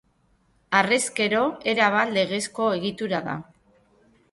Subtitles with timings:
[0.79, 1.41] Harrezkero
[1.75, 3.39] erabat legezko egitura da.